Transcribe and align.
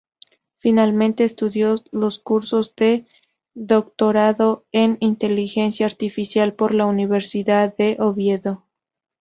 Finalmente, 0.55 1.23
estudió 1.23 1.75
los 1.91 2.17
cursos 2.17 2.75
de 2.75 3.05
doctorado 3.53 4.65
en 4.71 4.97
Inteligencia 4.99 5.85
Artificial 5.85 6.55
por 6.55 6.73
la 6.73 6.87
Universidad 6.87 7.77
de 7.77 7.97
Oviedo. 7.99 8.65